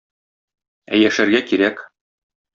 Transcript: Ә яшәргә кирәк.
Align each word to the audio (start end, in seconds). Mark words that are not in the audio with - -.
Ә 0.95 1.01
яшәргә 1.03 1.43
кирәк. 1.53 1.85